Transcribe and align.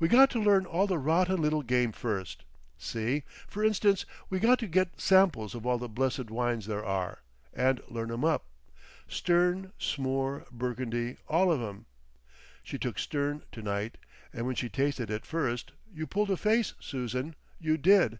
"We 0.00 0.08
got 0.08 0.30
to 0.30 0.42
learn 0.42 0.66
all 0.66 0.88
the 0.88 0.98
rotten 0.98 1.40
little 1.40 1.62
game 1.62 1.92
first. 1.92 2.42
See, 2.76 3.22
F'rinstance, 3.48 4.04
we 4.28 4.40
got 4.40 4.58
to 4.58 4.66
get 4.66 5.00
samples 5.00 5.54
of 5.54 5.64
all 5.64 5.78
the 5.78 5.88
blessed 5.88 6.28
wines 6.28 6.66
there 6.66 6.84
are—and 6.84 7.80
learn 7.86 8.10
'em 8.10 8.24
up. 8.24 8.46
Stern, 9.06 9.72
Smoor, 9.78 10.44
Burgundy, 10.50 11.18
all 11.28 11.52
of 11.52 11.62
'em! 11.62 11.86
She 12.64 12.78
took 12.78 12.98
Stern 12.98 13.44
to 13.52 13.62
night—and 13.62 14.44
when 14.44 14.56
she 14.56 14.68
tasted 14.68 15.08
it 15.08 15.24
first—you 15.24 16.04
pulled 16.08 16.32
a 16.32 16.36
face, 16.36 16.74
Susan, 16.80 17.36
you 17.60 17.76
did. 17.78 18.18